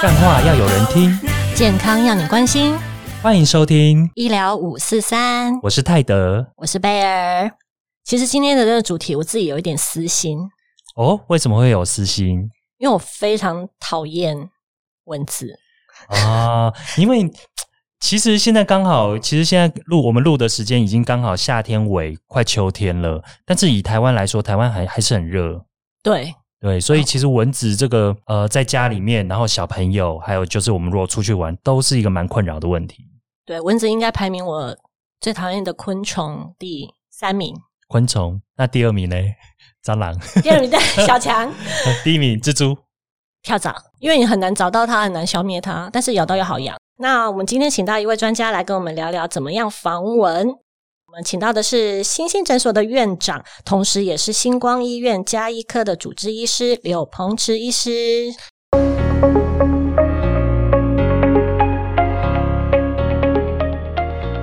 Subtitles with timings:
[0.00, 1.18] 干话要有人听，
[1.56, 2.76] 健康要你关心，
[3.20, 6.52] 欢迎收听，医疗五四三，我是泰德。
[6.56, 7.50] 我是贝尔。
[8.04, 10.38] 其实今天的这个主题，我自己有一点私心，
[10.94, 12.48] 哦，为什么会有私心
[12.78, 14.48] 因为我非常讨厌
[15.06, 15.58] 蚊子。
[16.10, 16.72] 啊？
[16.96, 17.28] 因为
[17.98, 23.20] 其实现在刚好，其实现在录我们录的时间已经刚好夏天尾，快秋天了。
[23.44, 25.64] 但是以台湾来说，台湾还还是很热。
[26.04, 33.04] 对，对，所以其实蚊子这个呃，在家里面，然后小朋友，还有就是我们如果出去玩，都是一个蛮困扰的问题。
[33.46, 34.76] 对，蚊子应该排名我
[35.20, 37.54] 最讨厌的昆虫第三名，
[37.86, 39.16] 昆虫，那第二名呢？
[39.84, 40.12] 蟑螂，
[40.42, 41.50] 第二名的 小强
[42.02, 42.76] 第一名蜘蛛。
[43.40, 46.76] 跳蚤，因为你很难找到它，很难消灭它，但是咬到又好痒。
[46.98, 50.48] 那我们今天请到一位专家来跟我们聊聊怎么样防蚊。
[51.10, 58.26] 我们请到的是星星诊所的院长，同时也是星光医院加医科的主治医师柳鹏池医师。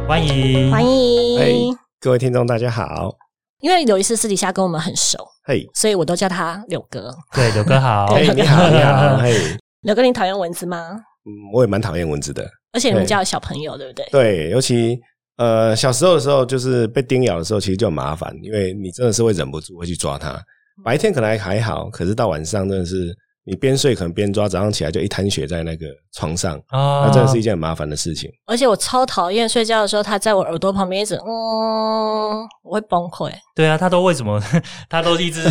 [0.07, 1.37] 欢迎，欢迎。
[1.37, 1.67] 嘿，
[1.99, 3.15] 各位听众大家好。
[3.59, 7.13] 因为刘医师私底下跟我们很熟，嘿，所以我都叫他柳哥。
[7.31, 8.07] 对，柳哥好。
[8.17, 10.99] 嘿，你好，你好，嘿，柳哥，你讨厌蚊子吗？
[11.25, 12.43] 嗯，我也蛮讨厌蚊子的。
[12.71, 14.07] 而且你们对家有小朋友，对不对？
[14.11, 14.99] 对，尤其
[15.37, 20.39] 呃小时候的时候，就是被叮咬的时候，其实就很麻烦，因为你真的是会忍不住会去抓它。
[20.83, 28.29] 白天可能还还好，可是到晚上真的是你边睡可能边抓，早上起来就一滩血在那个床上，啊那真的是一件很麻烦的事情。
[28.45, 33.31] 而且我超讨厌睡觉的时候，它在我耳朵旁边一直嗯，我会崩溃。
[33.55, 34.41] 对啊，它都为什么？
[34.89, 35.41] 它都一直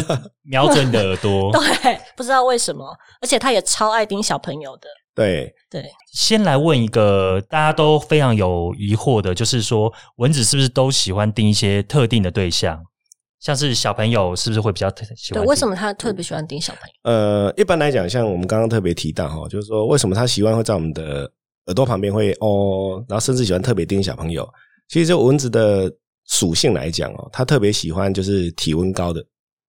[0.42, 1.50] 瞄准你的耳朵。
[1.82, 2.84] 对，不知道为什么，
[3.22, 4.88] 而且它也超爱叮小朋友的。
[5.14, 12.82] 对，对，先来问一个大家都非常有疑惑的，就是说蚊子是不是都喜欢叮一些特定的对象？
[13.40, 15.46] 像是小朋友是不是会比较特喜对，欢？
[15.46, 15.76] 为什么？
[15.76, 17.10] 他特别喜欢叮小朋友？
[17.12, 21.30] 呃，一般来讲，像我们刚刚特别提到哈，就是说为什么他习惯会在我们的
[21.66, 24.48] 耳朵旁边会哦，然后甚至喜欢特别叮小朋友。
[24.88, 25.92] 其实就蚊子的
[26.26, 29.24] 属性来讲哦，它特别喜欢就是体温高的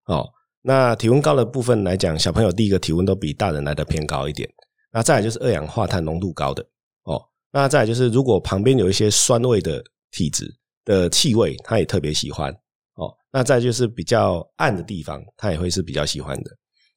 [0.06, 0.26] 哦。
[0.62, 4.48] 那体温高的部分来讲，小朋友第一个体温都比大人来的偏高一点。
[4.96, 6.66] 那再来就是二氧化碳浓度高的
[7.04, 7.22] 哦。
[7.52, 10.50] 那再来就是如果旁边有一些酸味的体质
[10.86, 12.50] 的气味，它也特别喜欢
[12.94, 13.14] 哦。
[13.30, 16.50] 那再就是比较暗的地方，它也会是比较喜欢的。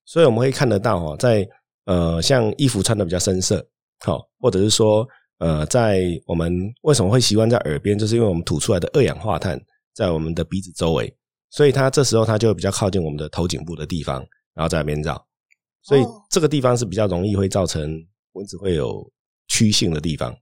[0.06, 1.46] 所以我们会看得到哦，在
[1.88, 3.68] 呃像衣服穿的比较深色，
[4.06, 5.06] 好、或者是说
[5.40, 9.62] 呃在我们为什么会习惯在耳边，就是因为我们吐出来的二氧化碳
[9.94, 11.14] 在我们的鼻子周围，
[11.50, 15.22] 所以它这时候它就比较靠近我们的头颈部的地方，然后在那边绕，
[15.82, 17.82] 所以哦这个地方是比较容易会造成
[18.34, 19.10] 蚊子会有
[19.48, 20.36] 趋性的地方。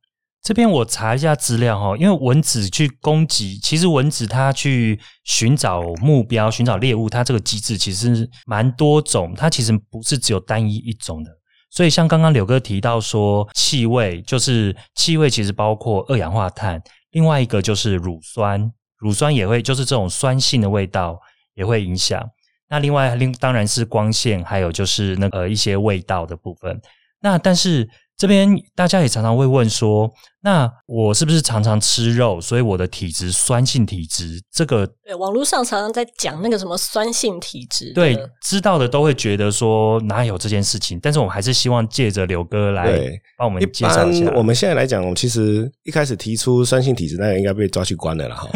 [0.43, 11.31] 这边我查一下资料哈，因为蚊子去攻击，其实蚊子它去寻找目标、寻找猎物，它这个机制其实蛮多种，它其实不是只有单一一种的。
[11.69, 16.81] 所以像刚刚柳哥提到说，气味就是气味，其实包括二氧化碳，
[17.11, 21.19] 另外一个就是乳酸，乳酸也会就是这种酸性的味道
[21.55, 22.23] 也会影响。
[22.69, 26.79] 那另外另当然是光线，还有就是那个、一些味道的部分。
[27.21, 30.11] 那但是这边大家也常常会问说，
[30.41, 37.91] 那我是不是常常吃肉，所以我的体质酸性体质这个对，网络上常常在讲那个什么酸性体质。
[37.93, 44.25] 对知道的都会觉得说哪有这件事情，但是我们还是希望借着刘哥来对帮我们一介绍一下。
[44.25, 48.35] 般我们现在来讲，我们其实一开始提出酸性体质，那个应该被抓去关了啦。
[48.35, 48.47] 哈。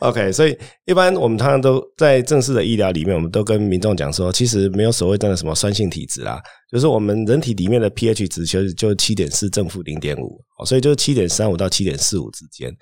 [0.00, 12.72] OK，所以一般我们通常都在正式的医疗里面，我们都跟民众讲说，其实没有所谓真的什么酸性体质啦，就是我们人体里面的 pH 值其实就七点四正负零点五，所以就是七点三五到七点四五之间。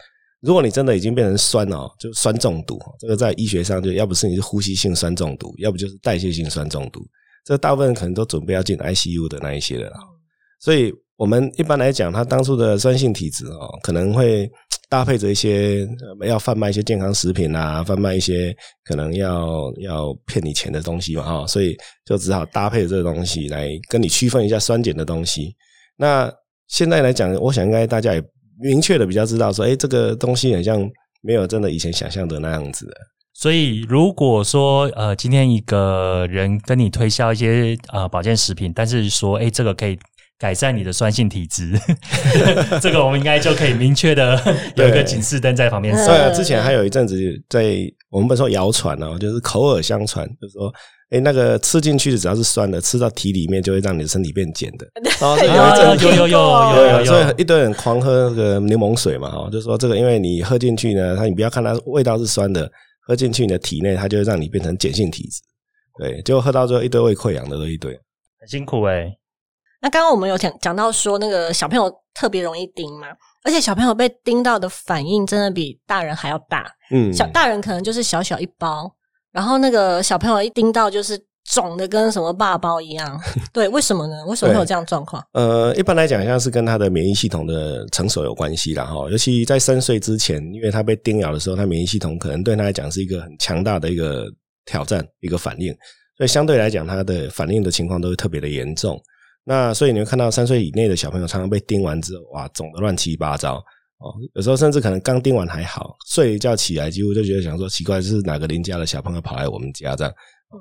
[0.43, 7.01] 如果你真的已经变成酸哦，就酸中毒，这个在医学上就要不是你是呼吸性酸中毒，要不就是代谢性酸中毒。
[7.45, 9.99] 这大部分可能都准备要进 ICU 的那一些了啦。
[10.61, 14.51] 所以我们一般来讲，他当初的酸性体质哦，可能会
[14.89, 15.89] 搭配着一些
[16.21, 25.55] 呃要贩卖一些健康食品啊，贩卖一些可能要要骗你钱的东西嘛哈、哦，所以就只好搭配这个东西来跟你区分一下酸碱的东西。
[26.01, 26.33] 那
[26.69, 28.23] 现在来讲，我想应该大家也
[28.59, 30.81] 明确的比较知道说，哎，这个东西很像
[31.21, 32.93] 没有真的以前想象的那样子的。
[33.35, 39.99] 所以如果说呃今天一个人跟你推销一些呃保健食品，但是说哎这个可以
[40.41, 41.79] 改善你的酸性体质，
[42.81, 44.41] 这个我们应该就可以明确的
[44.75, 45.95] 有一个警示灯在旁边。
[45.95, 47.15] 对啊，之前还有一阵子
[47.51, 47.77] 在
[48.09, 50.73] 我们不是说谣传哦，就是口耳相传，就是说，
[51.11, 54.87] 哎，那个吃进去的只要是酸的，吃到体里面就会让你的身体变碱的。
[55.21, 62.67] 哦，有有有有有有有所以一堆人狂喝那个柠檬水嘛，哦，就是说这个，因为你喝进去呢，它你不要看它味道是酸的，
[63.07, 65.43] 喝进去你的体内，它就会让你变成碱性体质。
[65.99, 67.93] 对，结果喝到最后一堆胃溃疡的都一堆。
[68.41, 69.07] 很辛苦哎、
[69.83, 73.09] 那刚刚我们有讲讲到说，那个小朋友特别容易叮嘛，
[73.45, 76.67] 而且小朋友被叮到的反应真的比大人还要大。
[76.91, 78.95] 嗯，小大人可能就是小小一包，
[79.33, 81.19] 然后那个小朋友一叮到就是
[81.51, 83.19] 肿的跟什么霸包一样。
[83.55, 84.25] 对，为什么呢？
[84.27, 85.25] 为什么会有这样状况？
[85.33, 89.09] 呃，一般来讲，像是跟他的免疫系统的成熟有关系啦，哈。
[89.11, 94.27] 尤其在三岁之前，因为他被叮咬的时候，他免疫系统可能对他来讲是一个很强大的一个
[94.67, 95.73] 挑战，一个反应，
[96.19, 99.01] 所以相对来讲，他的反应的情况都会特别的严重。
[99.45, 103.57] 那所以你会看到三岁以内的小朋友常常被叮完之后，哇，肿得乱七八糟
[103.99, 104.15] 哦。
[104.35, 110.13] 有时候甚至可能刚叮完还好，睡一觉起来，几乎就觉得想说奇怪，是哪个邻家的小朋友跑来我们家这样。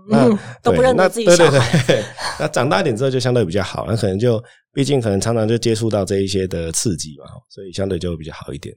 [0.08, 1.84] 那嗯，都不认得自己对对小孩。
[1.88, 2.04] 对，
[2.40, 4.42] 那长大一点之后就相对比较好，那可能就
[4.72, 8.76] 毕竟可能常常就接触到这一些的刺激嘛，所以相对就会比较好一点。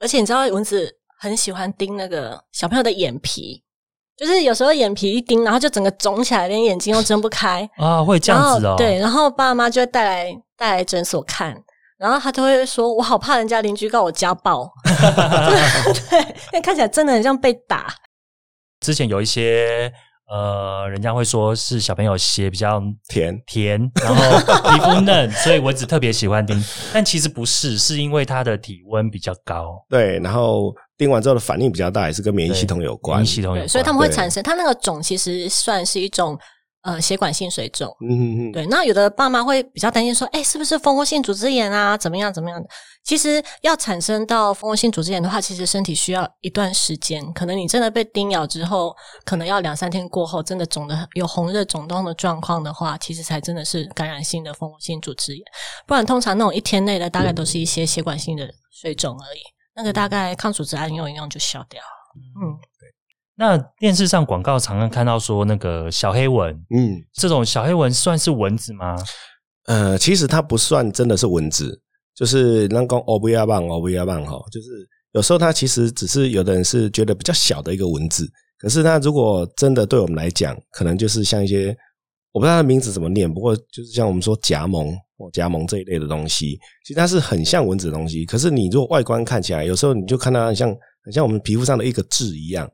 [0.00, 3.62] 而且你知道蚊子很喜欢叮那个小朋友的眼皮，
[4.18, 7.68] 就是有时候眼皮一盯，然后就整个肿起来，连眼睛都睁不开。
[7.78, 8.74] 啊，会这样子哦。
[8.76, 11.56] 对，然后爸妈就会带来带来诊所看，
[11.96, 14.68] 然后他就会说：“我好怕人家邻居告我家暴。”
[16.10, 17.86] 对，因为看起来真的很像被打。
[18.80, 19.92] 之前有一些
[20.30, 24.22] 呃，人家会说是小朋友血比较甜甜，然后
[24.70, 26.62] 皮肤嫩， 所以蚊子特别喜欢叮。
[26.92, 33.26] 但其实不是，是因为它的体温比较高，对，然后叮完之后的反应比较大，也是跟免疫系统有关免疫。
[33.26, 36.38] 系统有，关，所以他们会产生，它那个肿其实算是一种
[36.82, 37.94] 呃血管性水肿。
[38.00, 41.96] 嗯嗯嗯，对，那有的爸妈会比较担心说，哎，是不是蜂窝性组织炎啊？
[41.96, 42.68] 怎么样怎么样的？
[43.04, 48.94] 其实要产生到蜂窝性组织炎的话，其实身体需要一段时间，可能你真的被叮咬之后，
[49.24, 55.42] 可能要两三天过后，真的肿的有红热肿痛的状况的话，其实才真的是感染性的蜂窝性组织炎。
[55.86, 59.40] 不然通常那种一天内的，大概都是一些血管性的水肿而已，
[59.74, 61.80] 那个大概抗组织胺用一用就消掉。
[62.14, 62.52] 嗯，
[63.38, 68.96] 那电视上广告常常看到说那个小黑蚊，嗯这种小黑蚊算是蚊子吗？
[69.66, 71.80] 呃，其实它不算真的是蚊子，
[72.16, 74.68] 就是那个欧布亚棒欧布亚棒哈，就是
[75.12, 81.68] 有时候它其实只是有的人是觉得比较小的一个蚊子，可是它如果真的对我们来讲，可能就是像一些
[82.32, 92.72] 我不知道它的名字怎么念，不过就是像我们说夹萌或夹萌这一类的东西，其实它是很像蚊子的东西，可是你如果外观看起来，有时候你就看到它很像很像我们皮肤上的一个痣一样，哦，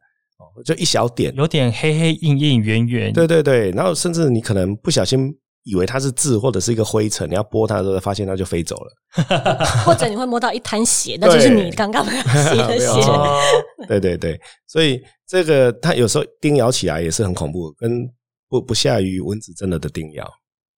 [0.62, 5.34] 就一小点，有点黑黑硬硬圆圆，对对对，然后甚至你可能不小心
[5.64, 8.92] 以为它是痣或者是一个灰尘，你要拨它的时候，发现它就飞走了。
[9.84, 12.86] 或者你会摸到一滩血，那就是你刚刚洗 的血。
[13.10, 13.40] 哦，
[13.88, 18.06] 对对对，所以这个它有时候叮咬起来也是很恐怖，跟
[18.48, 20.28] 不不下于蚊子真的的叮咬，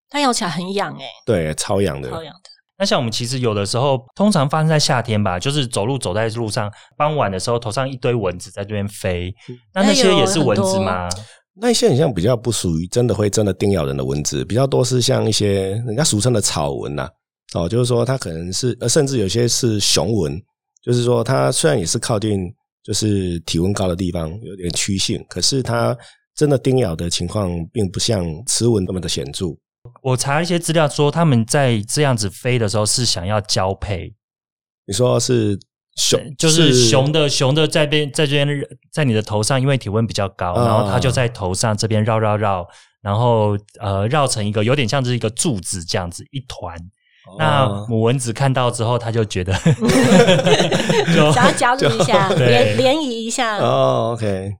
[0.10, 2.10] 它咬起来很痒哎、对，超痒的。
[2.10, 2.50] 超痒的。
[2.78, 9.34] 那像我们其实有的时候，通常发生在夏天吧，就是走路走在路上，傍晚的时候头上一堆蚊子在这边飞，
[9.74, 11.08] 那那些也是蚊子吗？
[11.54, 17.08] 那些很像比较不属于真的会真的叮咬人的蚊子，比较多是像一些人家俗称的草蚊呐、
[17.54, 20.38] 哦，就是说它可能是，呃，甚至有些是雄蚊，
[20.84, 25.98] 就是说它虽然也是靠近就是体温高的地方有点趋性，可是它
[26.36, 29.56] 真的叮咬的情况并不像雌蚊那么的显著。
[30.02, 34.14] 我查一些资料说，他们在这样子飞的时候是想要交配，
[34.86, 35.58] 你说是
[35.96, 38.48] 熊，就是熊的熊的在边在这边
[38.92, 42.68] 在你的头上，因为体温比较高，啊然后它就在头上这边绕绕绕，
[43.02, 46.78] 然后呃绕成一个有点像是一个柱子这样子一团。
[47.40, 49.52] 那哦母蚊子看到之后，它就觉得
[51.16, 53.58] 就想要加入一下， 对联联谊一下。
[53.58, 54.54] 哦，OK，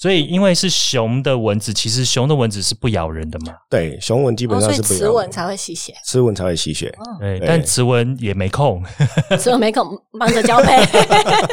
[0.00, 6.94] 所以因为是熊的蚊子，其实熊的蚊子是不咬人的嘛，对，熊蚊基本哦，上是不咬蚊才会吸血，雌蚊才会吸血。
[7.18, 8.80] 对，对但雌蚊也没空，
[9.36, 10.76] 雌蚊没空忙着交配。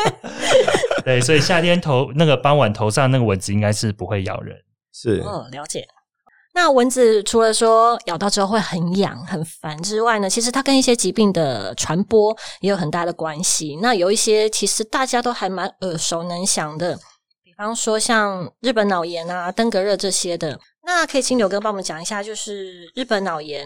[1.03, 4.55] 对，所以夏天头那个傍晚头上那个蚊子应该是不会咬人。
[4.93, 5.83] 是，嗯，了解。
[6.53, 13.77] 那蚊子除了说咬到之后会很痒、很烦之外呢，其实它跟一些疾病的传播也有很大的关系。
[13.81, 16.97] 那有一些其实大家都还蛮耳熟能详的，
[17.57, 20.59] 比方说像日本脑炎啊、登革热这些的。
[20.85, 23.65] 那可以请柳哥帮我们讲一下，就是日本脑炎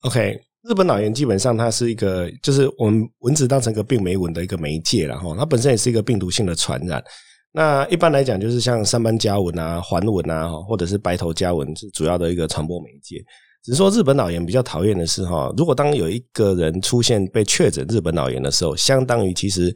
[0.00, 7.04] OK，日本脑炎基本上它是一个，就是我们蚊子当成一个病媒蚊的一个媒介然后它本身也是一个病毒性的传染。
[7.52, 13.22] 那一般来讲，就是像三斑家蚊啊、环蚊啊，或者是白头家蚊是主要的一个传播媒介。
[13.62, 19.74] 只是说日本脑炎比较讨厌的是哈，如果当有一个人出现被确诊日本脑炎的时候，相当于其实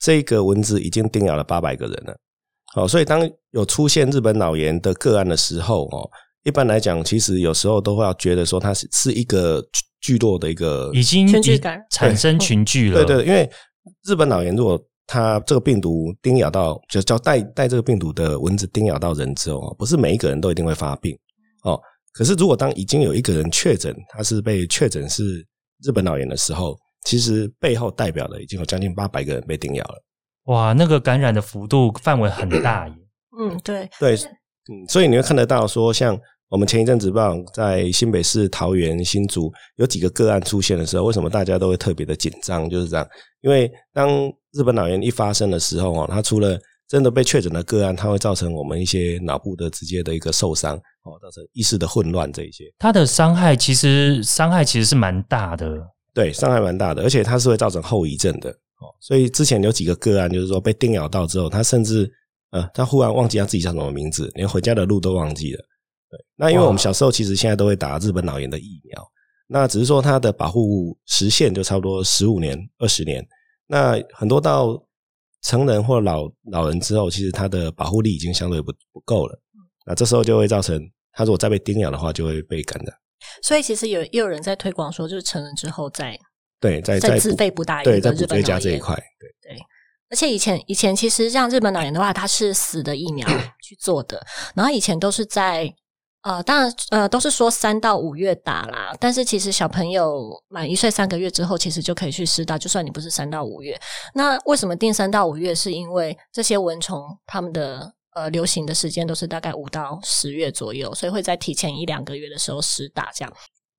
[0.00, 2.16] 这个蚊子已经叮咬了八百个人了。
[2.74, 6.08] 好，所以当有出现日本脑炎的个案的时候，哦，
[6.44, 9.62] 一般来讲，其实有时候都会要觉得说它是是一个
[10.00, 13.48] 聚落的一个已经群聚感产生群聚了，对对，因为
[14.06, 21.14] 日本脑炎如果它这个病毒叮咬到，就叫带带这个病毒的蚊子叮咬到人之后，不是每一个人都一定会发病
[21.64, 21.78] 哦。
[22.14, 25.46] 可是如果当已经有一个人确诊，他是被确诊是
[25.84, 26.74] 日本脑炎的时候，
[27.04, 30.02] 其实背后代表的已经有将近八百个人被叮咬了。
[30.44, 32.94] 哇，那个感染的幅度范围很大 耶。
[33.38, 36.18] 嗯，对，对，嗯，所以你会看得到说，像
[36.48, 42.68] 我们前一阵子报在新北市、桃园、新竹有几个个案出现的时候，为什么大家都会特别的紧张？
[42.68, 43.08] 就是这样，
[43.40, 44.08] 因为当
[44.52, 52.64] 日本脑炎一发生的时候哦，它除了真的被确诊的个案，它会造成我们一些脑部的直接的一个受伤哦，造成意识的混乱这一些。
[52.78, 55.66] 它的伤害其实伤害其实是蛮大的，
[56.12, 58.94] 对，伤害蛮大的，而且它是会造成后遗症的哦。
[59.00, 62.10] 所以之前有几个个案，就是说被叮咬到之后，他甚至
[62.50, 65.64] 呃，他忽然忘记他自己叫什么名字，连回家的路都忘记了。
[66.10, 69.02] 对，那因为我们小时候其实现在都会打日本脑炎的疫苗，
[69.46, 73.26] 那只是说它的保护时限就差不多十五年、二十年。
[73.66, 74.78] 那很多到
[75.42, 79.40] 成人或老老人之后，其实他的保护力已经相对不不够了。
[79.86, 80.80] 那这时候就会造成
[81.12, 82.94] 他如果再被叮咬的话，就会被感染。
[83.42, 86.18] 所以其实有也有人在推广说，就是成人之后再
[86.62, 88.94] 对，再再再补自费补打一对，个再补追加日本脑炎这一块。
[88.94, 89.58] 对，
[90.08, 93.26] 而且以前以前其实像日本脑炎的话，它是死的疫苗
[93.60, 95.74] 去做的，然后以前都是在
[96.22, 103.76] 呃，当然呃都是说三到五月打啦，但是其实小朋友满一岁三个月之后，其实就可以去施打，就算你不是三到五月。
[104.14, 105.52] 那为什么定三到五月？
[105.52, 113.32] 是因为这些蚊虫它们的呃流行的时间都是大概五到十月左右，所以会在提前一两个月的时候施打这样。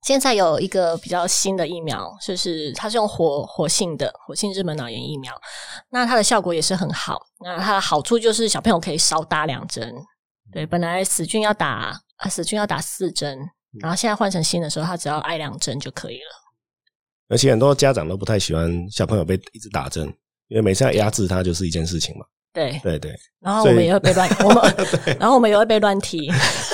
[0.04, 5.34] 现在有一个比较新的疫苗，就是它是用活活性的活性日本脑炎疫苗，
[5.90, 7.20] 那它的效果也是很好。
[7.40, 9.94] 那它的好处就是小朋友可以少打两针，
[10.52, 13.40] 对，本来死菌要打啊，死菌要打四针，
[13.80, 16.44] 然后现在换成新的时候，它只要挨两针就可以了。
[17.30, 20.06] 而且很多家长都不太喜欢小朋友被一直打针，
[20.50, 22.26] 因为每次要压制他就是一件事情嘛。
[22.52, 24.76] 对，对对然后我们也会被乱，我们
[25.18, 26.28] 然后我们也会被乱踢。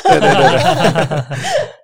[0.03, 1.78] 对对对对。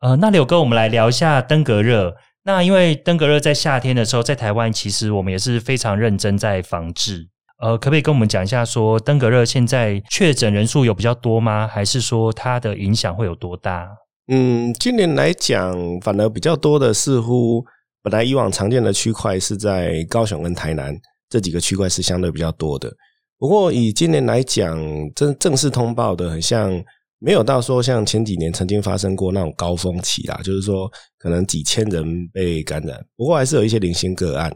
[0.00, 2.16] 呃，那柳哥，我们来聊一下登革热。
[2.44, 7.28] 那因为登革热在夏天的时候，在台湾其实我们也是非常认真在防治。
[7.60, 11.68] 呃，可不可以跟我们讲一下，说登革热现在确诊人数有比较多吗？
[11.68, 13.86] 还是说它的影响会有多大？
[14.28, 17.62] 嗯，今年来讲，反而比较多的似乎
[18.02, 20.96] 本来以往常见的区块是在高雄跟台南
[21.28, 22.90] 这几个区块是相对比较多的。
[23.38, 24.78] 不过以今年来讲，
[25.14, 26.72] 正正式通报的很像
[27.20, 34.50] 没有到说像前几年曾经发生过那种高峰期啦，就是说可能几千人被感染，不过还是有一些零星个案。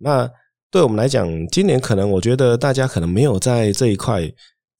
[0.00, 0.28] 那
[0.70, 4.28] 对我们来讲，今年可能我觉得大家可能没有在这一块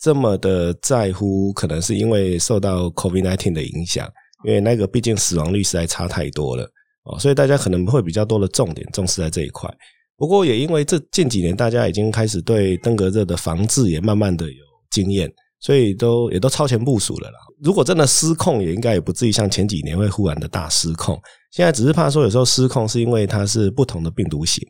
[0.01, 4.09] 这么的在乎，可能是因为受到 COVID-19 的影响，
[4.45, 6.65] 因为那个毕竟死亡率实在差太多了
[7.05, 9.73] 哦，所以大家可能会比较多的重点重视在这一块。
[10.17, 17.39] 不过也因为这近几年大家已经开始对登革热的防治也慢慢的有经验，所以都也都超前部署了啦。
[17.63, 21.21] 如果真的失控，也应该也不至于像前几年会忽然的大失控。
[21.53, 24.67] 现在只是怕说有时候失控是因为它是不同的病毒型。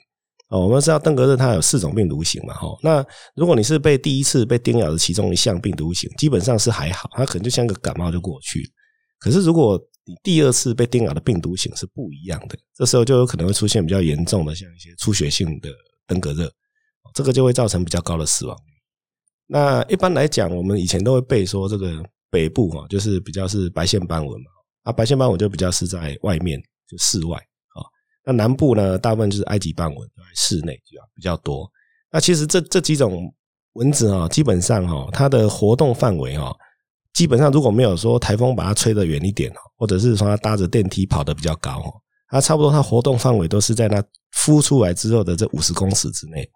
[0.48, 2.66] 哦，我们知道登革热它有四种病毒型嘛，哈。
[2.82, 3.06] 那
[3.36, 8.68] 如果你是被第一次被叮咬的其中一项病毒型，基本上是还好，它可能就像个感冒就过去。
[9.20, 15.68] 可是如果你第二次被叮咬的病毒型是不一样的，这时候就有可能会出现比较严重的，像一些出血性的
[16.08, 16.50] 登革热，
[17.14, 18.56] 这个就会造成比较高的死亡。
[19.52, 24.46] 那一般来讲，我们以前都会背说这个北部哈，就是比较是白线斑纹嘛，
[24.84, 26.56] 啊，白线斑纹就比较是在外面，
[26.88, 27.82] 就室外啊。
[28.24, 31.68] 那南部呢，大部分就是埃及斑纹，在室内比较比较多。
[32.12, 33.34] 那其实这这几种
[33.72, 36.54] 蚊子啊，基本上哈，它的活动范围哈，
[37.12, 41.82] 基本上如果没有说台风把它吹得远一点，或者是说它搭着电梯跑得比较高，
[42.28, 44.00] 它差不多它活动范围都是在那
[44.32, 46.48] 孵出来之后的这五十公尺之内。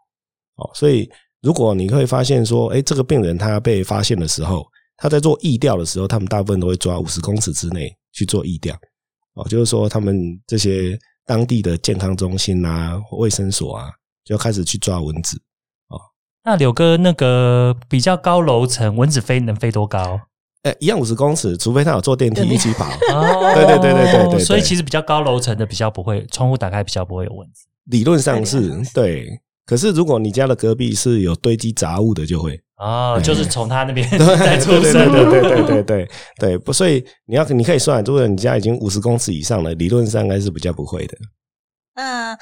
[0.56, 1.10] 哦，所以
[1.44, 8.74] 如果你会发现说，哎，这个病人他被发现的时候，他在做疫调的时候，他们大部分都会抓五十公尺之内去做疫调。
[9.34, 10.98] 哦，就是说他们这些。
[11.26, 13.90] 当地的健康中心啊、卫生所啊，
[14.26, 15.40] 就开始去抓蚊子
[15.88, 15.98] 哦。
[16.44, 20.20] 那柳哥，那个比较高楼层，蚊子飞能飞多高？
[20.64, 22.90] 哎，一样五十公尺，除非他有坐电梯一起跑。
[23.10, 24.38] 哦，对对对对对对。
[24.38, 27.64] 所以其实比较高楼层的比较不会，窗户打开比较不会有蚊子。
[27.84, 32.60] 理论上是对，可是如果你家的隔壁是有堆积杂物的，就会。
[32.76, 34.18] 哦，就是从他那边对
[34.58, 41.16] 出生，对对对对对对对不，所以你要你可以算，如果你家已经五十公尺以上了，理论上应该是比较不会的。
[41.94, 42.36] 那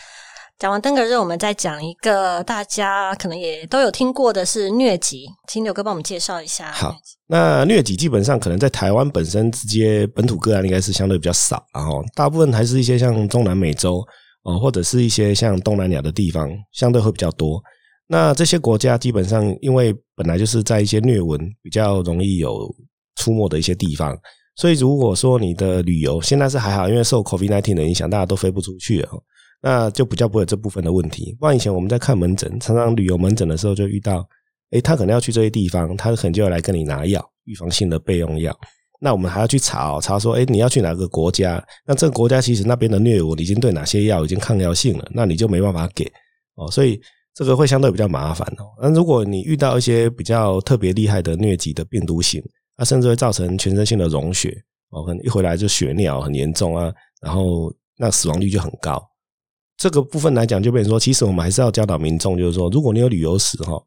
[0.59, 6.73] 讲完登革热，我们再讲一个大家可能也都有听过的是疟疾，请柳哥帮我们介绍一下。
[6.73, 14.03] 好，那疟疾基本上可能在台湾本身直接本土个案应该是相对比较少，然后大部分还是一些像中南美洲
[14.43, 17.63] 哦，或者是一些像东南亚的地方，相对会比较多。
[18.09, 22.69] 那这些国家基本上，因为本来就是在一些疟蚊比较容易有
[23.17, 24.19] 出没的一些地方，
[24.57, 29.09] 所以如果说你的旅游现在是还好，因为受 COVID-19 的影响，大家都飞不出去了，
[29.63, 31.35] 那就比较不会有这部分的问题。
[31.39, 34.29] 不然以前我们在看门诊，常常旅游门诊的时候就遇到，
[34.73, 38.55] 诶，他可能要去这些地方，他可能就要来跟你拿药，预防性的备用药。
[39.05, 41.61] 那我们还要去查哦查说，诶，你要去哪个国家？
[41.85, 46.05] 那这个国家其实那边的疟蚊已经对哪些药已经抗药性了，那你就没办法给
[46.55, 46.71] 哦。
[46.71, 47.01] 所以
[47.35, 48.71] 这个会相对比较麻烦哦。
[48.81, 52.41] 那如果你遇到一些比较特别厉害的疟疾的病毒型，
[52.77, 54.57] 它甚至会造成全身性的溶血
[54.91, 59.03] 哦，可能一回来就血尿很严重啊，然后那死亡率就很高。
[59.79, 63.83] 这个部分来讲，就变成说，其实我们还是要教导民众，就是说，如果你有旅游史哈，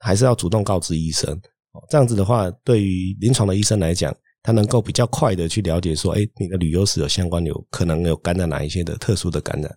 [0.00, 1.32] 还是要主动告知医生
[1.70, 1.80] 哦。
[1.88, 4.12] 这样子的话，对于临床的医生来讲。
[4.46, 9.68] 他能够比较快的去了解说，哎，你的旅游史有相关有可能有感染哪一些的特殊的感染。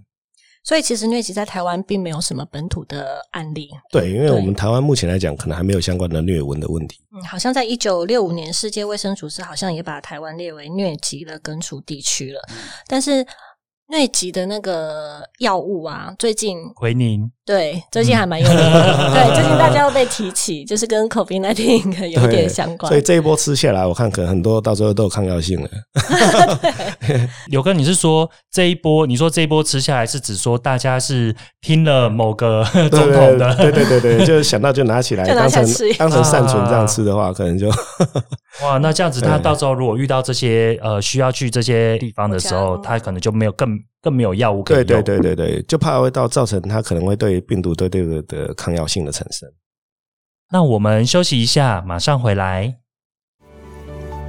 [0.64, 3.68] 所以其实疟疾在台湾并没有什么本土的案例。
[3.92, 7.00] 对，因为我们台湾目前来讲，可能还没有相关的疟蚊的问题。
[7.12, 12.40] 嗯，好像在一九六五年，世界卫生组织好像也把台湾列为疟疾的根除地区了，
[12.88, 13.26] 但是。
[13.92, 19.10] 疟疾的那个药物啊，最近奎宁对，最近还蛮有名的。
[19.12, 22.88] 对，最近大家又被提起，就是跟 COVID nineteen 有点相关。
[22.88, 25.70] 所以这一波吃下来，我看可能很多到时候都有抗药性了。
[27.50, 29.08] 有哥，你是说这一波？
[29.08, 33.56] 你说这一波吃下来是指说大家是听了某个 总统的？
[33.56, 35.66] 对对对对，就是想到就拿起来当成
[35.98, 37.68] 当成善存这样吃的话，可能就
[38.62, 43.80] 哇，那这样子他到时候如果遇到这些呃需要去这些地方的时候，他可能就没有更。
[44.02, 49.52] 更没有药物可以用，对对对对对，就怕会到造成他可能会对病毒对这个的抗药性的产生。
[50.52, 52.76] 那我们休息一下，马上回来。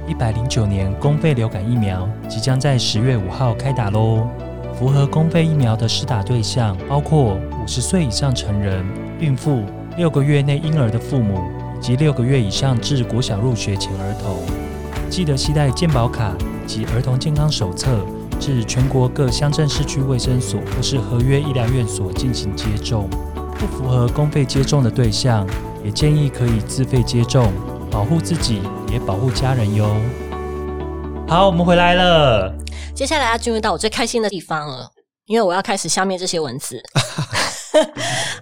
[0.07, 4.27] 一百零九年公费流感疫苗即将在十月五号开打喽！
[4.73, 8.85] 符合公费疫苗的施打对象包括五十岁以上成人、
[9.19, 9.63] 孕妇、
[9.97, 11.39] 六个月内婴儿的父母
[11.77, 14.41] 以及六个月以上至国小入学前儿童。
[15.09, 18.05] 记得携带健保卡及儿童健康手册。
[18.41, 23.07] 至全国各乡镇市区卫生所或是合约医疗院所进行接种。
[23.59, 25.47] 不符合公费接种的对象，
[25.85, 27.53] 也建议可以自费接种，
[27.91, 29.95] 保护自己也保护家人哟。
[31.27, 32.51] 好，我们回来了。
[32.95, 34.89] 接下来要进入到我最开心的地方了，
[35.27, 36.81] 因为我要开始消灭这些蚊子。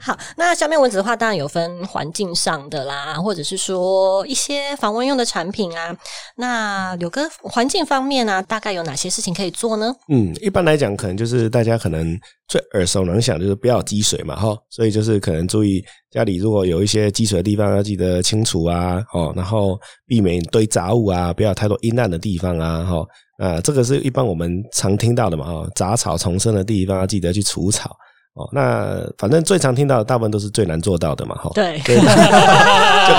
[0.09, 5.95] 好，那消灭蚊子的话，当然有分环境上的啦，或者是说一些防蚊用的产品啊。
[6.35, 9.93] 那柳哥环境方面呢，大概有哪些事情可以做呢？
[10.07, 14.57] 嗯，一般来讲，可能就是大家可能最耳熟能详，就是不要积水嘛，哈。
[14.71, 23.05] 所以就是可能注意家里如果有一些积水的地方，要记得清除啊，哦，然后避免堆杂物啊，不要太多阴暗的地方啊，哈。
[23.37, 27.95] 啊，这个是一般我们常听到的嘛，哈，杂草丛生的地方要记得去除草。
[28.35, 31.93] 哦，那反正最常听到的大部分都是最难做到的嘛，哈，对， 就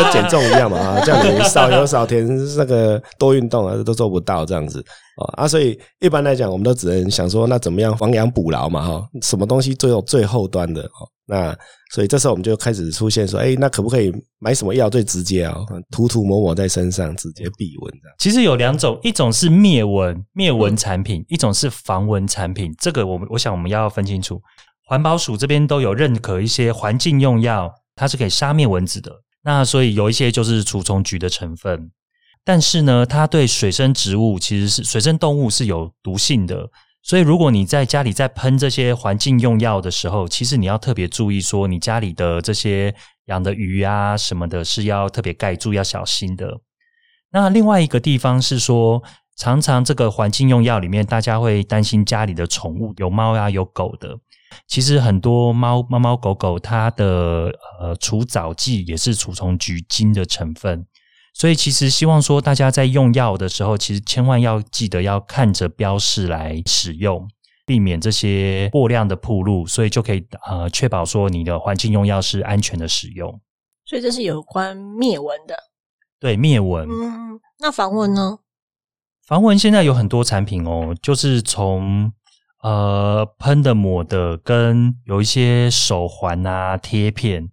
[0.03, 4.83] 跟减重一样嘛，啊，叫你少油少甜，那个多运动啊，都做不到这样子
[5.37, 10.89] 啊，所以一般来讲，我们都只能想说，那怎么样亡羊补牢嘛，哈，什么东西最有最后端的，
[11.27, 11.55] 那
[11.93, 15.55] 所以这时候我们就开始出现说，哎，那可不可以买什么药最直接啊？
[15.91, 18.17] 涂涂抹抹在身上，直接避蚊这样。
[18.21, 24.41] 其实有两种，一种是灭蚊灭蚊产品，一种是防蚊产品，这个我们我想我们要分清楚。
[24.91, 29.23] 环保署这边都有认可一些环境用药，它是可以杀灭蚊子的。
[29.45, 31.93] 那所以有一些就是除虫菊的成分，
[32.45, 36.69] 但是呢，它对水生植物其实是水生动物是有毒性的。
[37.05, 42.93] 所以如果你在家里在喷这些环境用药的时候，其实你要特别注意，说你家里的这些
[43.27, 46.59] 养的鱼啊什么的，是要特别盖住，要小心的。
[47.31, 49.01] 那另外一个地方是说，
[49.37, 54.19] 常常这个环境用药里面，大家会担心家里的宠物有猫呀有狗的。
[54.67, 60.87] 其实很多猫猫猫狗狗，它的呃除藻剂也是除虫菊精的成分，
[61.35, 67.29] 所以其实希望说大家在用药的时候，其实千万要记得要看着标示来使用，
[67.65, 73.41] 避免这些过量的铺路，所以就可以呃确保说你的环境用药是安全的使用。
[73.85, 75.57] 所以这是有关灭蚊的，
[76.19, 76.89] 对灭蚊。
[76.89, 78.39] 嗯，那防蚊呢？
[79.27, 82.13] 防蚊现在有很多产品哦，就是从。
[82.63, 87.49] 呃，喷的、抹的，跟有一些手环啊、贴片。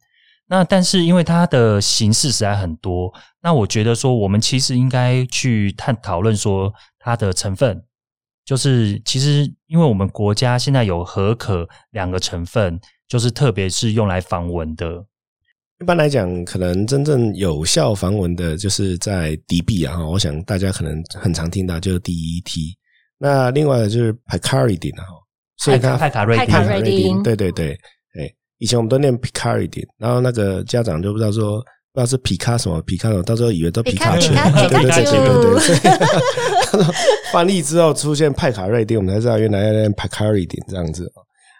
[0.50, 7.84] 那但是因为它的形式实在很多，那我觉得说，我们其实应该去探讨论说它的成分。
[8.46, 15.06] 就是其实，因为我们国家现在有和可两个成分，就是特别是用来防蚊的。
[15.82, 20.00] 一般来讲，可能真正有效防蚊的，就是在敌避啊。
[20.08, 22.77] 我想大家可能很常听到，就是 DET。
[23.18, 25.06] 那另外就是 Picaridin 哈，
[25.58, 26.38] 所以它派卡瑞
[26.84, 27.72] 丁，对对对，
[28.20, 31.58] 哎，以前我们都念 Picaridin，然后那个家长就不知道说
[31.94, 34.34] 不知道是皮卡什么皮卡什么，到时候以为都皮卡丘，
[34.70, 35.90] 对对对对对对。
[36.66, 36.94] 他说
[37.32, 41.12] 翻译之后出现派卡瑞丁，我们才知道原来要念派卡瑞丁这样子。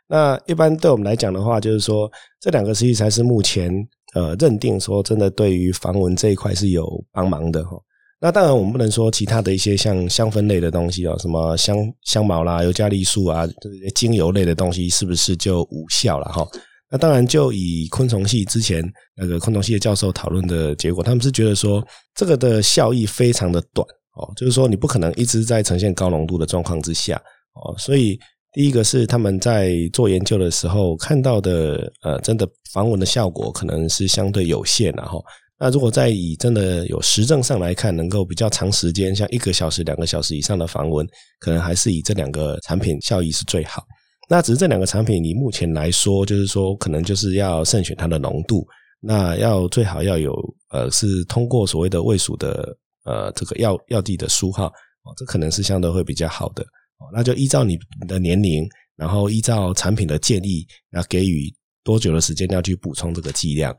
[0.08, 3.72] 那一般对我们来讲的话，就是说这两个实际才是目前
[4.14, 7.78] 呃认定说真的对于防蚊这一块是有帮忙的哈。
[8.20, 16.48] 那当然我们不能说其他的一些像香氛类的东西哦，什么香香茅啦、尤加利树啊这些精油类的东西是不是就无效了哈？
[16.90, 18.84] 那当然就以昆虫系之前
[19.16, 27.16] 那个昆虫系的教授讨论的结果，他们是觉得说这个的效益非常的短哦，就是说你不可能一直在呈现高浓度的状况之下
[27.54, 28.20] 哦，所以。
[28.54, 35.24] 第一个是他们在做研究的时候看到的，呃，真的防蚊的效果可能是相对有限，然后，
[35.60, 41.08] 那如果在以真的有实证上来看，能够比较长时间，像一个小时、两个小时以上的防蚊，
[41.40, 43.84] 可能还是以这两个产品效益是最好。
[44.30, 48.68] 那只是这两个产品，你目前来说，就是说可能就是要慎选它的浓度，
[49.00, 50.34] 那要最好要有
[50.70, 56.66] 呃是通过所谓的卫署的呃这个药药剂的书号哦，这可能是相对会比较好的。
[57.14, 61.52] 那就依照你的年龄，然后依照产品的建议，要给予
[61.84, 63.74] 多久的时间要去补充这个剂量，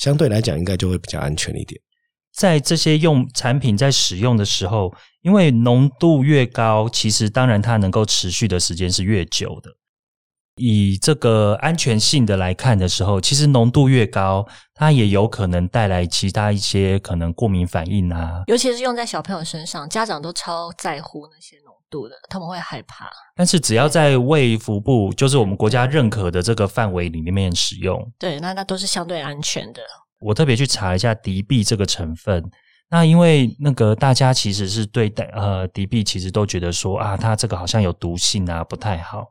[0.00, 1.78] 相对来讲应该就会比较安全一点。
[2.34, 9.70] 在这些用产品在使用的时候，因为浓度越高，其实当然它能够持续的时间是越久的。
[10.56, 18.42] 以这个安全性的来看的时候，其实浓度越高，它也有可能带来其他一些可能过敏反应啊。
[18.46, 23.10] 尤其是用在小朋友身上，家长都超在乎那些浓度的，他们会害怕。
[23.34, 29.82] 但是只要在卫福部，就是我们国家认可的这个范围里面使用，对，那那都是相对安全的。
[30.20, 32.42] 我特别去查一下敌避这个成分，
[32.90, 39.26] 那因为那个大家其实是对待呃敌避，其实都觉得说啊，它这个好像有毒性啊，不太好。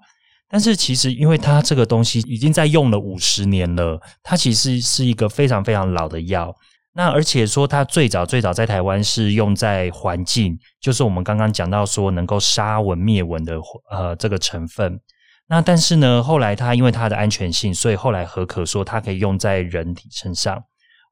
[0.51, 6.51] 但是其实，因为它这个东西已经在用了五十年了，它其实是一个非常非常老的药。
[6.99, 13.57] 那而且说，它最早最早在台湾是用在环境，就是我们刚刚讲到说能够杀蚊灭蚊的
[13.89, 14.99] 呃这个成分。
[15.47, 20.61] 那但是呢，后来它因为它的安全性，所以后来何可说它可以用在人体身上。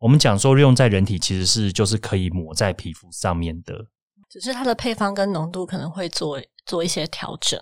[0.02, 3.74] 我们讲说用在人体，其实是就是可以抹在皮肤上面的，
[4.30, 7.58] 只是它的配方跟浓度可能会做做一些调整。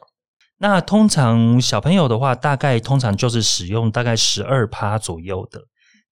[0.58, 5.62] 那通常小朋友的话，大概通常就是使用大概十二趴左右的。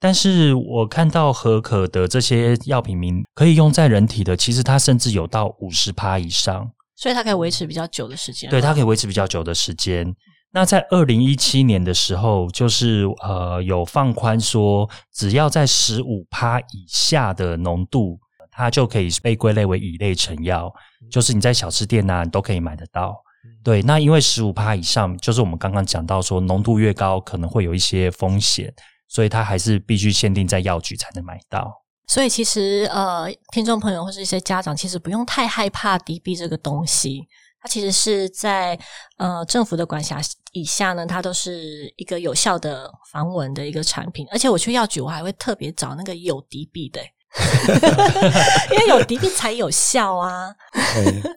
[0.04, 8.50] 但是我看到可可的这些药品名可以用在人体的，其实它甚至有到五十趴以上，所以它可以维持比较久的时间。
[8.50, 10.14] 对，它可以维持比较久的时间。
[10.52, 18.20] 那在二零一七年的时候，就是呃有放宽说，只要在十五趴以下的浓度，
[18.52, 20.70] 它就可以被归类为乙类成药，
[21.10, 23.16] 就是你在小吃店呐都可以买得到。
[23.64, 28.74] 对，那因为十五趴以上，就是我们刚刚讲到说浓度越高，可能会有一些风险，
[29.14, 31.72] 所以它还是必须限定在药局才能买到。
[32.08, 37.28] 所以其实呃，听众朋友或是一些家长，其实不用太害怕敌避这个东西，
[37.62, 38.78] 它其实是在
[39.18, 40.20] 呃政府的管辖
[40.52, 44.28] 以下呢，它都是一个有效的防蚊的一个产品。
[44.32, 47.00] 而且我去药局，我还会特别找那个有敌避的。
[48.72, 50.54] 因为有敌避才有效啊！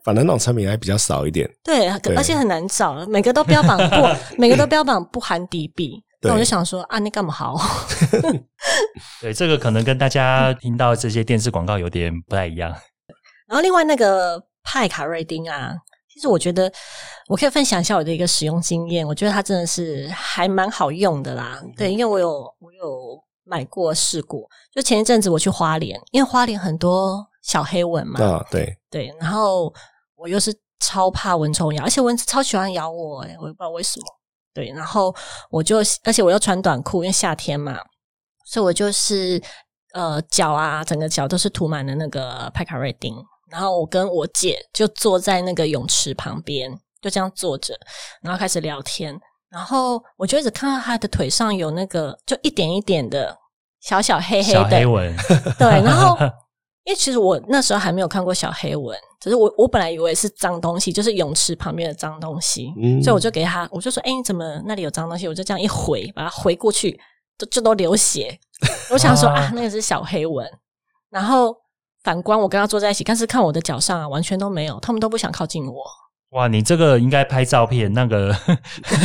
[0.04, 1.48] 反正那种产品还比较少一点。
[1.64, 3.96] 对，而且很难找，每个都标榜不，
[4.36, 6.02] 每个都标榜不含敌避。
[6.26, 7.56] 那我就想说啊，你干嘛好？
[9.20, 12.70] 对，这个可能跟大家听到这些电视广告有点不太一样。
[13.46, 15.72] 然后另外那个派卡瑞丁啊，
[16.12, 16.72] 其实我觉得
[17.28, 19.06] 我可以分享一下我的一个使用经验。
[19.06, 21.62] 我觉得它真的是还蛮好用的啦。
[21.76, 23.24] 对，因为我有我有。
[23.48, 28.20] 买过试过，就前一阵子我去花莲，因为花莲很多小黑蚊嘛。
[28.20, 29.72] 啊，对对，然后
[30.16, 34.06] 我又是超怕蚊虫咬，而且蚊子超喜欢咬我，哎，我也不知道为什么。
[34.56, 35.14] 对，然后
[35.50, 37.78] 我就，而且我又穿短裤，因为夏天嘛，
[38.46, 39.38] 所以我就是
[39.92, 43.14] 呃脚啊，整个脚都是涂满了那个派卡瑞丁。
[43.50, 47.78] 然后我跟我姐就坐在那个泳池旁边，就这样坐着，
[48.22, 49.14] 然后开始聊天。
[49.50, 53.36] 然后我就一直看到她的腿上有那个，就一点一点的
[53.82, 55.14] 小小黑黑的黑纹。
[55.60, 56.16] 对，然后
[56.86, 62.72] 因为其实我那时候还没有看过小黑文，只是我我本来以为是脏东西，就是泳池旁边的脏东西，
[63.02, 66.98] 所以我就给他，我就说：“哎，你怎么那里有脏东西？”我就这样一回，把它回过去，
[67.36, 68.38] 就就都流血。
[68.92, 70.48] 我想说 啊，那个是小黑文。
[71.10, 71.56] 然后
[72.04, 75.84] 反观我跟他坐在一起，但是看我的脚上啊，完全都没有，他们都不想靠近我。
[76.30, 78.34] 哇，你这个应该拍照片，那个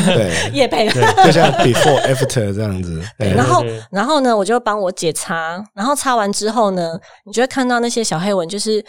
[0.06, 3.02] 对， 也拍，就像 before after 这样子。
[3.18, 8.84] 然后，然后呢，我就帮我姐擦，然后擦完之后呢，你就会看到那些小黑纹，就是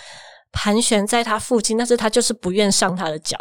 [0.51, 3.37] 盘旋在它附近，但是它就是不愿上它的脚，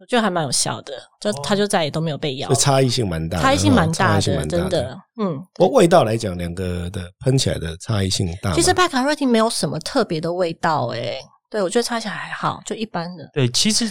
[0.00, 2.48] 我觉得还蛮有效的，就它就再也都没有被咬。
[2.48, 4.98] 这，差异性蛮大的，差异性蛮大的，真的。
[5.20, 8.56] 嗯，不过味道来讲，两个的喷起来的差异性大吗。
[8.56, 11.18] 其实拜卡瑞汀没有什么特别的味道，诶，
[11.50, 13.28] 对我觉得擦起来还好，就一般的。
[13.32, 13.90] 对，其实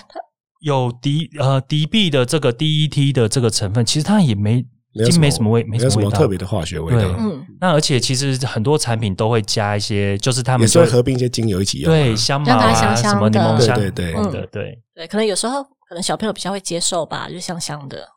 [0.62, 11.96] 有迪呃敌避的这个 DET 的这个成分，其实它也没已经没什么味，没什什么味道么特别的化学味道对，嗯，那而且其实很多产品都会加一些，就是他们就是会合并一些精油一起用啊。
[11.96, 14.14] 对香茅啊，香香什么柠檬香对对
[14.52, 14.82] 对。
[14.94, 18.08] 对，可能有时候可能小朋友比较会接受吧，就香香的。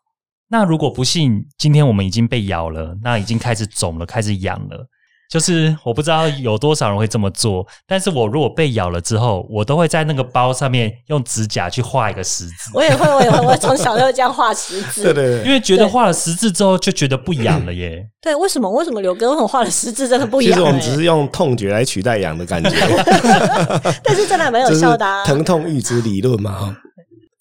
[0.50, 4.88] 那如果不幸今天我们已经被咬了，那已经开始肿了，开始痒了。
[5.28, 15.02] 就是我不知道有多少人会这么做，但是我如果被咬了之后，我都会在那个包上面用指甲去画一个十字，我也会，我也会，我从小就这样画十字。
[15.12, 15.44] 对对对。
[15.44, 18.02] 因为觉得画了十字之后就觉得不痒了耶。
[18.22, 18.70] 对，为什么？
[18.70, 20.54] 为什么刘哥为什么画了十字真的不痒、欸？
[20.54, 22.70] 其实我们只是用痛觉来取代痒的感觉，
[24.02, 25.24] 但是真的蛮有效的、啊。
[25.24, 26.76] 疼痛阈值理论嘛哈。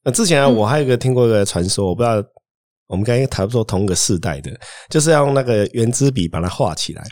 [0.03, 2.21] 那之前啊，我还有一个听过一个传说，我不知道
[2.87, 4.51] 我们刚才差不多同一个世代的，
[4.89, 7.03] 就是要用那个圆珠笔把它画起来，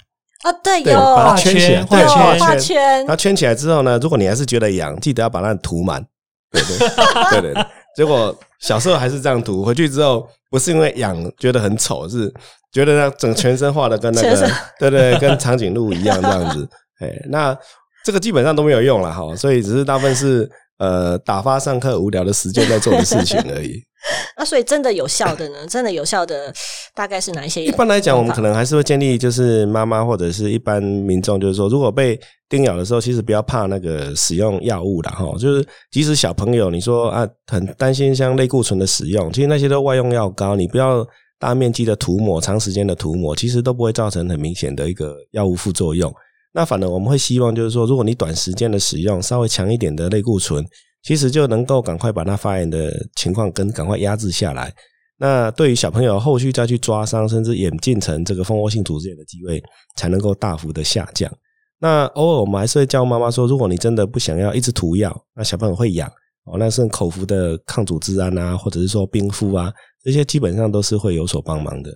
[0.46, 2.60] 啊，对，对，有把它圈起来，对画圈有画圈。
[2.60, 6.06] 圈然后圈起来之后呢，如果你还是觉得痒，记得要把它涂满。
[6.52, 6.78] 对对
[7.42, 7.66] 对对对。
[7.98, 12.32] 结果小时候还是这样涂，回去之后不是因为痒觉得很丑，是
[12.72, 16.70] 觉得那整全身画的跟那个对对跟长颈鹿一样这样子。
[17.00, 17.58] 哎，那
[18.04, 23.82] 这个基本上都没有用了哈，所以只是大部分是呃打发上课无聊的时间在做的事情而已。
[24.38, 25.66] 那所以真的有效的呢？
[25.68, 26.54] 真的有效的
[26.94, 27.64] 大概是哪一些？
[27.64, 35.12] 一般来讲，我们可能还是会建议，就是妈妈或者是一般民众，就是说，如果被叮咬的时候，其实不要怕那个使用药物啦。
[35.12, 35.26] 哈。
[35.40, 41.06] 就是即使小朋友，你说啊，很担心像类固醇的使用，其实那些都外用药膏，你不要
[41.40, 46.14] 大面积的涂抹、长时间的涂抹，其实都不会造成很明显的一个药物副作用。
[46.54, 50.66] 那反而我们会希望，就是说，如果你短时间的使用稍微强一点的类固醇，
[51.06, 54.74] 其实就能够赶快把它发炎的情况跟赶快压制下来。
[55.18, 59.64] 那对于小朋友后续再去抓伤，甚至演进成这个蜂窝性组织炎的机会，
[59.96, 61.32] 才能够大幅的下降。
[61.80, 66.12] 那偶尔我们还是会教妈妈说，如果你真的不想要一直涂药，那小朋友会痒
[66.46, 69.72] 哦，那是口服的抗组织胺啊，或者是说冰敷啊，
[70.04, 71.96] 这些基本上都是会有所帮忙的。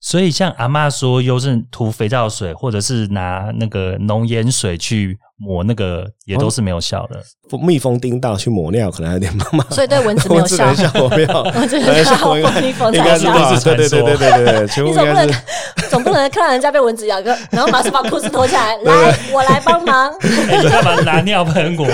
[0.00, 7.22] 所以像阿嬷说，又是涂肥皂水，或者是拿那个浓盐水去抹那个，也都是没有效的。
[7.58, 9.62] 蜜蜂叮到去抹尿，可能有点妈妈。
[9.70, 10.64] 所以对蚊子没有效
[11.10, 13.60] 没有， 蚊子的蚊子效果应该蜜蜂才应该是有效吧？
[13.60, 15.88] 对对对对对对对，全部你总不能应该是。
[15.90, 20.10] 总不能看到人家被蚊子咬个，然后马上把裤子脱下来，来，我来帮忙。
[20.22, 21.86] 你干嘛拿尿喷我？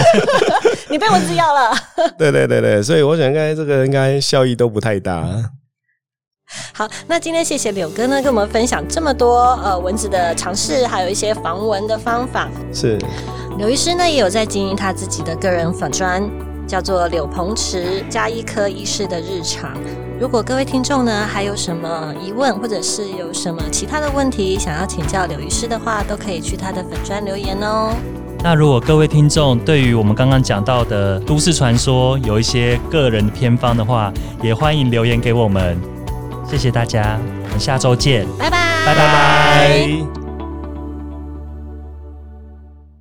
[0.88, 1.76] 你被蚊子咬了。
[2.16, 5.26] 对对对对，所以我想应该这个应该效益都不太大。
[6.72, 12.48] 好，那今天谢谢柳哥呢，跟我们分享这么多呃蚊子的尝试，还有一些防蚊的方法。
[12.72, 12.98] 是
[13.58, 16.22] 柳医师呢也有在经营他自己的个人粉砖，
[16.66, 19.72] 叫做柳鹏池加医科医师的日常。
[20.20, 27.94] 如果各位听众呢还有什么疑问，或者是有什么其他的问题想要请教柳医师的话，都可以去他的粉砖留言哦。
[28.44, 35.95] 那如果各位听众对于我们刚刚讲到的都市传说有一些个人偏方的话，也欢迎留言给我们。
[36.48, 38.26] 谢谢大家，我们下周见。
[38.38, 38.56] 拜拜，
[38.86, 40.25] 拜拜拜。